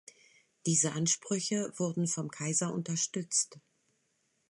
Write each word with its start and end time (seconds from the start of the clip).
Diese 0.65 0.93
Ansprüche 0.93 1.71
wurden 1.77 2.07
vom 2.07 2.31
Kaiser 2.31 2.73
unterstützt. 2.73 3.59